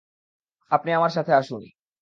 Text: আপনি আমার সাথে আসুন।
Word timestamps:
আপনি 0.71 0.89
আমার 0.93 1.09
সাথে 1.09 1.31
আসুন। 1.33 1.61